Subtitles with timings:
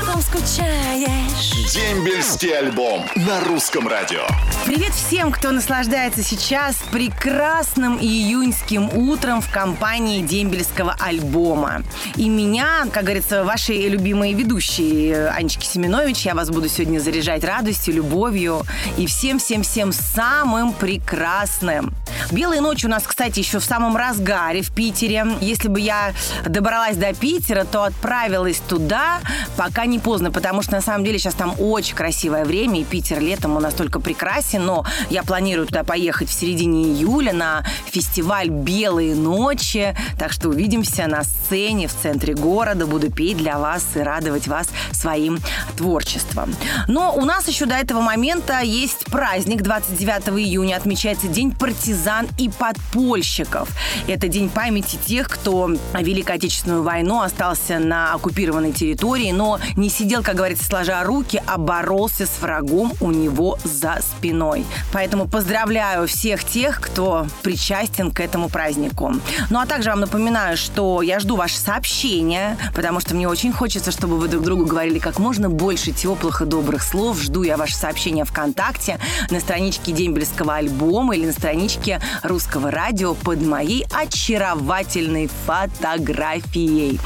[0.00, 1.72] Потом скучаешь.
[1.72, 4.22] Дембельский альбом на русском радио.
[4.64, 11.82] Привет всем, кто наслаждается сейчас прекрасным июньским утром в компании дембельского альбома.
[12.16, 17.94] И меня, как говорится, ваши любимые ведущие Анечки Семенович, я вас буду сегодня заряжать радостью,
[17.94, 18.62] любовью
[18.96, 21.94] и всем-всем-всем самым прекрасным.
[22.30, 25.26] Белые ночи у нас, кстати, еще в самом разгаре в Питере.
[25.40, 26.12] Если бы я
[26.46, 29.20] добралась до Питера, то отправилась туда,
[29.56, 33.20] пока не поздно, потому что на самом деле сейчас там очень красивое время, и Питер
[33.20, 38.48] летом у нас только прекрасен, но я планирую туда поехать в середине июля на фестиваль
[38.48, 44.00] «Белые ночи», так что увидимся на сцене в центре города, буду петь для вас и
[44.00, 45.38] радовать вас своим
[45.76, 46.54] творчеством.
[46.86, 52.48] Но у нас еще до этого момента есть праздник, 29 июня отмечается День партизан и
[52.48, 53.68] подпольщиков.
[54.06, 60.22] Это день памяти тех, кто Великой Отечественную войну остался на оккупированной территории, но не сидел,
[60.22, 64.66] как говорится, сложа руки, а боролся с врагом у него за спиной.
[64.92, 69.14] Поэтому поздравляю всех тех, кто причастен к этому празднику.
[69.50, 73.92] Ну а также вам напоминаю, что я жду ваши сообщения, потому что мне очень хочется,
[73.92, 77.20] чтобы вы друг другу говорили как можно больше теплых и добрых слов.
[77.20, 78.98] Жду я ваши сообщения ВКонтакте,
[79.30, 86.98] на страничке Дембельского альбома или на страничке Русского радио под моей очаровательной фотографией.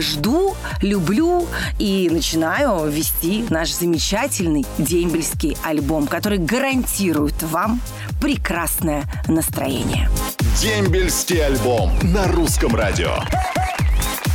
[0.00, 1.46] Жду, люблю
[1.78, 7.80] и начинаю вести наш замечательный дембельский альбом, который гарантирует вам
[8.20, 10.10] прекрасное настроение.
[10.60, 13.14] Дембельский альбом на русском радио.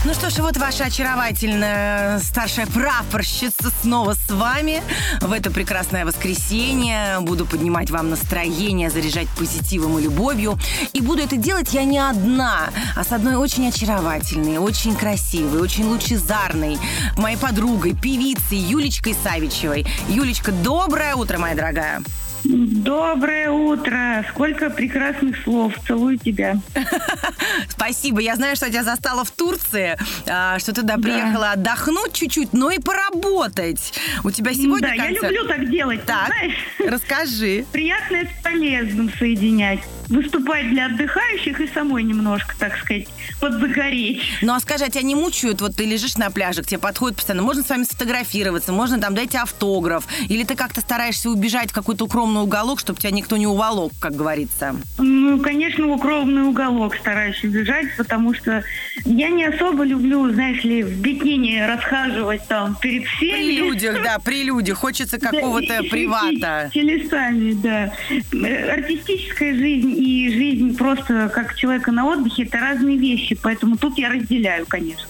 [0.06, 4.84] Ну что ж, вот ваша очаровательная старшая прапорщица снова с вами
[5.20, 7.18] в это прекрасное воскресенье.
[7.22, 10.60] Буду поднимать вам настроение, заряжать позитивом и любовью.
[10.94, 15.86] И буду это делать я не одна, а с одной очень очаровательной, очень красивой, очень
[15.86, 16.78] лучезарной
[17.18, 19.88] моей подругой, певицей Юлечкой Савичевой.
[20.08, 22.04] Юлечка, доброе утро, моя дорогая.
[22.48, 24.24] Доброе утро.
[24.30, 25.74] Сколько прекрасных слов.
[25.88, 26.58] Целую тебя.
[27.86, 28.20] Спасибо.
[28.20, 29.96] Я знаю, что тебя застала в Турции,
[30.28, 33.94] а, что ты туда приехала отдохнуть чуть-чуть, но и поработать.
[34.24, 35.22] У тебя сегодня Да, концерт?
[35.22, 36.04] я люблю так делать.
[36.04, 37.64] Так, Знаешь, расскажи.
[37.72, 39.82] приятное с полезным соединять.
[40.10, 43.08] Выступать для отдыхающих и самой немножко, так сказать,
[43.40, 44.22] подзагореть.
[44.42, 45.62] Ну а скажи, а тебя не мучают?
[45.62, 49.16] Вот ты лежишь на пляже, к тебе подходят постоянно, можно с вами сфотографироваться, можно там
[49.16, 53.48] дать автограф, или ты как-то стараешься убежать в какой-то укромный уголок, чтобы тебя никто не
[53.48, 54.76] уволок, как говорится?
[54.98, 58.64] Ну, конечно, укромный уголок стараюсь убежать, потому что
[59.06, 63.32] я не особо люблю, знаешь ли, в бикини расхаживать там перед всеми.
[63.32, 64.78] При людях, да, при людях.
[64.78, 66.70] Хочется какого-то привата.
[66.74, 67.94] Телесами, да.
[68.34, 73.98] Э, Артистическая жизнь и жизнь просто как человека на отдыхе– это разные вещи, поэтому тут
[73.98, 75.08] я разделяю, конечно.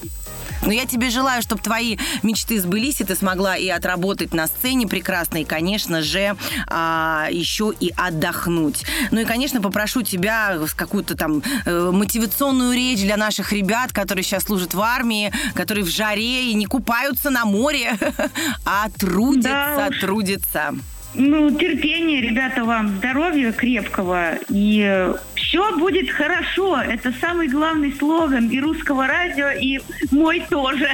[0.65, 4.87] Но я тебе желаю, чтобы твои мечты сбылись, и ты смогла и отработать на сцене
[4.87, 6.35] прекрасно, и, конечно же,
[6.67, 8.83] а, еще и отдохнуть.
[9.11, 14.43] Ну и, конечно, попрошу тебя какую-то там э, мотивационную речь для наших ребят, которые сейчас
[14.43, 17.97] служат в армии, которые в жаре и не купаются на море,
[18.65, 20.75] а трудятся, Да трудятся.
[21.17, 26.77] Ну, терпения, ребята, вам здоровья крепкого, и все будет хорошо.
[26.77, 29.79] Это самый главный слоган и русского радио, и
[30.11, 30.89] мой тоже.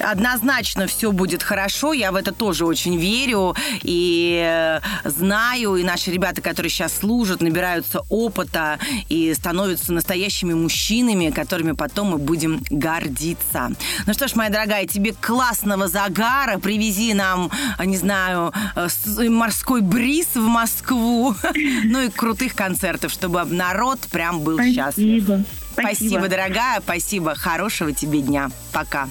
[0.00, 6.10] Однозначно все будет хорошо, я в это тоже очень верю и э, знаю, и наши
[6.10, 8.78] ребята, которые сейчас служат, набираются опыта
[9.08, 13.72] и становятся настоящими мужчинами, которыми потом мы будем гордиться.
[14.06, 19.80] Ну что ж, моя дорогая, тебе классного загара, привези нам, э, не знаю, э, морской
[19.82, 21.34] бриз в Москву,
[21.84, 25.22] ну и крутых концертов, чтобы народ прям был счастлив.
[25.24, 25.44] Спасибо.
[25.72, 27.34] Спасибо, дорогая, спасибо.
[27.34, 28.50] Хорошего тебе дня.
[28.72, 29.08] Пока.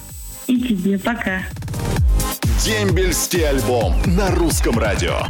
[0.50, 1.42] И тебе пока.
[2.64, 5.20] Дембельский альбом на русском радио.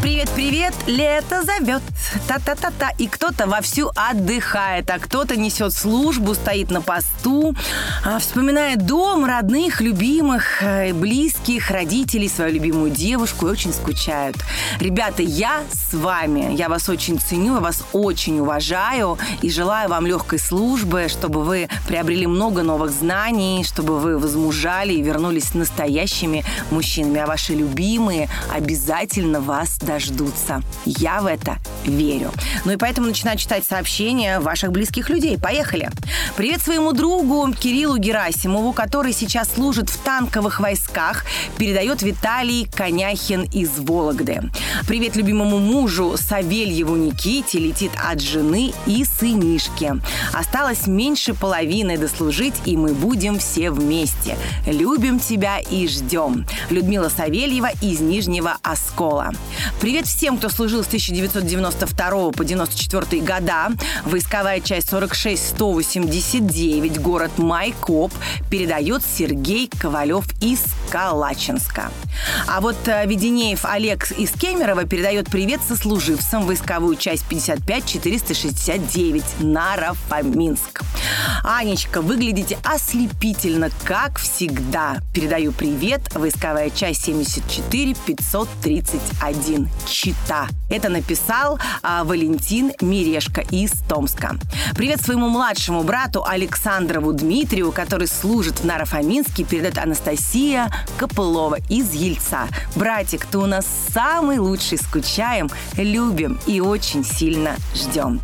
[0.00, 1.82] Привет, привет, лето зовет.
[2.26, 2.90] Та-та-та-та.
[2.98, 7.54] И кто-то вовсю отдыхает, а кто-то несет службу, стоит на посту,
[8.04, 14.36] а, вспоминает дом, родных, любимых, э, близких, родителей, свою любимую девушку и очень скучают.
[14.80, 16.54] Ребята, я с вами.
[16.54, 21.68] Я вас очень ценю, я вас очень уважаю и желаю вам легкой службы, чтобы вы
[21.86, 27.20] приобрели много новых знаний, чтобы вы возмужали и вернулись настоящими мужчинами.
[27.20, 30.62] А ваши любимые обязательно вас дождутся.
[30.84, 32.32] Я в это верю.
[32.64, 35.38] Ну и поэтому начинаю читать сообщения ваших близких людей.
[35.38, 35.90] Поехали.
[36.36, 41.24] Привет своему другу Кириллу Герасимову, который сейчас служит в танковых войсках,
[41.58, 44.50] передает Виталий Коняхин из Вологды.
[44.86, 49.94] Привет любимому мужу Савельеву Никите, летит от жены и сынишки.
[50.32, 54.36] Осталось меньше половины дослужить, и мы будем все вместе.
[54.66, 56.46] Любим тебя и ждем.
[56.70, 59.32] Людмила Савельева из Нижнего Оскола.
[59.80, 60.88] Привет всем, кто служил с
[61.74, 63.72] 1992 по 94 года.
[64.04, 68.12] Войсковая часть 46-189, город Майкоп,
[68.50, 70.62] передает Сергей Ковалев из
[70.94, 71.90] Калачинска.
[72.46, 80.82] А вот э, Веденеев Олег из Кемерово передает привет сослуживцам войсковую часть 55-469 Нарафаминск.
[81.42, 84.98] Анечка, выглядите ослепительно, как всегда.
[85.12, 90.46] Передаю привет, войсковая часть 74 531 Чита.
[90.70, 94.36] Это написал а, Валентин Мирешка из Томска.
[94.76, 102.48] Привет своему младшему брату Александрову Дмитрию, который служит в Нарафаминске, передает Анастасия Копылова из Ельца.
[102.76, 108.20] Братик, ты у нас самый лучший, скучаем, любим и очень сильно ждем.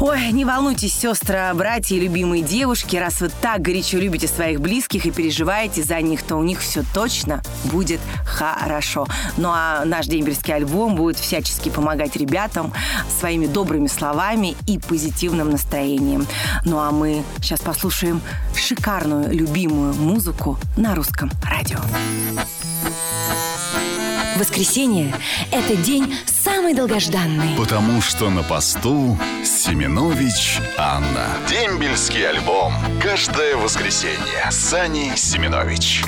[0.00, 5.06] Ой, не волнуйтесь, сестры, братья и любимые девушки, раз вы так горячо любите своих близких
[5.06, 9.06] и переживаете за них, то у них все точно будет хорошо.
[9.36, 12.72] Ну а наш дембельский альбом будет всячески помогать ребятам
[13.20, 16.26] своими добрыми словами и позитивным настроением.
[16.64, 18.20] Ну а мы сейчас послушаем
[18.56, 21.78] шикарную любимую музыку на русском радио.
[24.36, 25.14] Воскресенье–
[25.52, 27.56] это день самый долгожданный.
[27.56, 31.26] Потому что на посту Семенович Анна.
[31.48, 32.72] Дембельский альбом.
[33.02, 34.50] Каждое воскресенье.
[34.50, 36.02] Сани Семенович.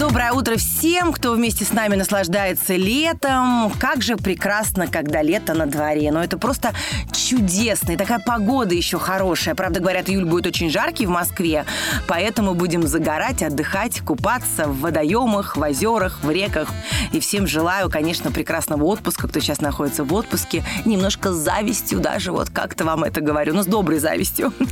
[0.00, 3.70] Доброе утро всем, кто вместе с нами наслаждается летом.
[3.78, 6.10] Как же прекрасно, когда лето на дворе.
[6.10, 6.72] Но это просто
[7.12, 7.92] чудесно.
[7.92, 9.54] И такая погода еще хорошая.
[9.54, 11.66] Правда, говорят, июль будет очень жаркий в Москве.
[12.08, 16.70] Поэтому будем загорать, отдыхать, купаться в водоемах, в озерах, в реках.
[17.12, 20.64] И всем желаю, конечно, прекрасного отпуска, кто сейчас находится в отпуске.
[20.86, 23.52] Немножко с завистью даже, вот как-то вам это говорю.
[23.52, 24.54] Ну, с доброй завистью.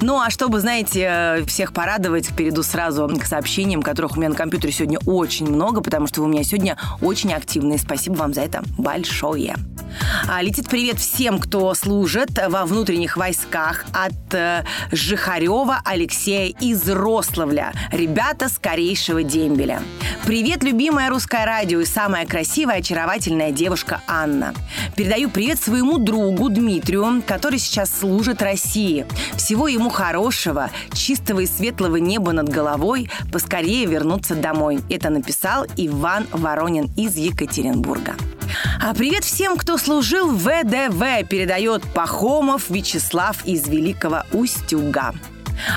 [0.00, 4.98] Ну, а чтобы, знаете, всех порадовать, перейду сразу к сообщениям, которых у меня компьютере сегодня
[5.06, 7.78] очень много, потому что вы у меня сегодня очень активные.
[7.78, 9.56] Спасибо вам за это большое.
[10.28, 17.72] А, летит привет всем, кто служит во внутренних войсках от э, Жихарева Алексея из Рославля.
[17.92, 19.80] Ребята скорейшего дембеля.
[20.24, 24.54] Привет, любимое русское радио и самая красивая, очаровательная девушка Анна.
[24.96, 29.06] Передаю привет своему другу Дмитрию, который сейчас служит России.
[29.36, 34.80] Всего ему хорошего, чистого и светлого неба над головой, поскорее вернуться домой.
[34.90, 38.14] Это написал Иван Воронин из Екатеринбурга.
[38.80, 45.12] А привет всем, кто служил в ВДВ, передает Пахомов Вячеслав из Великого Устюга.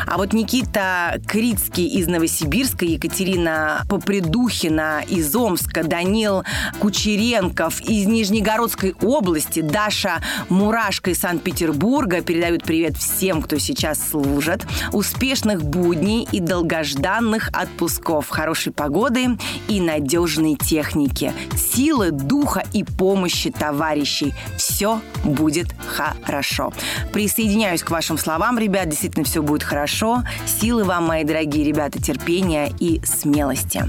[0.06, 6.44] А вот Никита Крицкий из Новосибирска, Екатерина Попридухина из Омска, Данил
[6.80, 14.66] Кучеренков из Нижнегородской области, Даша Мурашка из Санкт-Петербурга передают привет всем, кто сейчас служит.
[14.92, 19.38] Успешных будней и долгожданных отпусков, хорошей погоды
[19.68, 24.34] и надежной техники, силы, духа и помощи товарищей.
[24.58, 26.74] Все будет хорошо.
[27.14, 30.24] Присоединяюсь к вашим словам, ребят, действительно все будет хорошо.
[30.48, 33.84] Силы вам, мои дорогие ребята, терпения и смелости.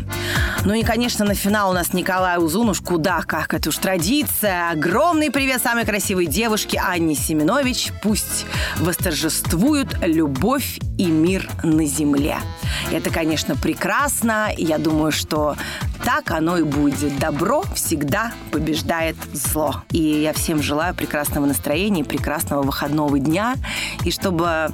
[0.64, 2.80] Ну и, конечно, на финал у нас Николай Узунуш.
[2.82, 4.70] Куда, как, это уж традиция.
[4.70, 7.92] Огромный привет самой красивой девушке Анне Семенович.
[8.02, 8.44] Пусть
[8.78, 12.36] восторжествуют любовь и мир на земле.
[12.92, 14.50] Это, конечно, прекрасно.
[14.54, 15.56] Я думаю, что
[16.04, 17.18] так оно и будет.
[17.18, 19.82] Добро всегда побеждает зло.
[19.92, 23.54] И я всем желаю прекрасного настроения, прекрасного выходного дня.
[24.04, 24.70] И чтобы э,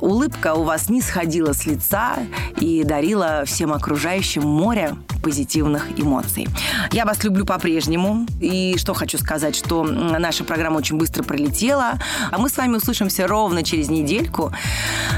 [0.00, 2.18] улыбка у вас не сходила с лица
[2.60, 6.46] и дарила всем окружающим море позитивных эмоций.
[6.92, 8.26] Я вас люблю по-прежнему.
[8.40, 11.94] И что хочу сказать, что наша программа очень быстро пролетела.
[12.30, 14.52] А мы с вами услышимся ровно через недельку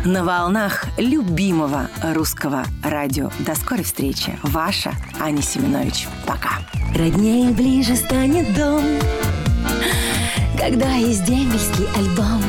[0.04, 3.30] на волнах любимого русского радио.
[3.40, 4.38] До скорой встречи.
[4.44, 6.06] Ваша Аня Семенович.
[6.24, 6.60] Пока.
[6.94, 8.84] Роднее ближе станет дом,
[10.56, 12.42] когда есть дембельский альбом.